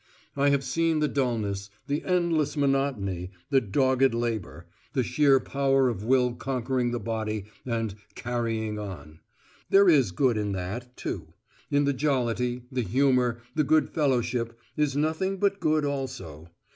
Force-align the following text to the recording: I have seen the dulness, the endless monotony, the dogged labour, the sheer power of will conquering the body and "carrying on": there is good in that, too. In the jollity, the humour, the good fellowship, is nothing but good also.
I 0.35 0.49
have 0.49 0.63
seen 0.63 0.97
the 0.97 1.07
dulness, 1.07 1.69
the 1.85 2.03
endless 2.03 2.57
monotony, 2.57 3.29
the 3.51 3.61
dogged 3.61 4.15
labour, 4.15 4.65
the 4.93 5.03
sheer 5.03 5.39
power 5.39 5.89
of 5.89 6.03
will 6.03 6.33
conquering 6.33 6.89
the 6.89 6.99
body 6.99 7.45
and 7.67 7.93
"carrying 8.15 8.79
on": 8.79 9.19
there 9.69 9.87
is 9.87 10.09
good 10.11 10.37
in 10.37 10.53
that, 10.53 10.97
too. 10.97 11.35
In 11.69 11.83
the 11.83 11.93
jollity, 11.93 12.63
the 12.71 12.81
humour, 12.81 13.43
the 13.53 13.63
good 13.63 13.91
fellowship, 13.91 14.57
is 14.75 14.97
nothing 14.97 15.37
but 15.37 15.59
good 15.59 15.85
also. 15.85 16.49